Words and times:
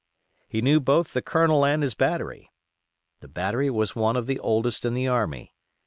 He 0.47 0.63
knew 0.63 0.79
both 0.79 1.13
the 1.13 1.21
Colonel 1.21 1.63
and 1.63 1.83
his 1.83 1.93
battery. 1.93 2.49
The 3.19 3.27
battery 3.27 3.69
was 3.69 3.95
one 3.95 4.15
of 4.17 4.25
the 4.25 4.39
oldest 4.39 4.83
in 4.83 4.95
the 4.95 5.07
army. 5.07 5.53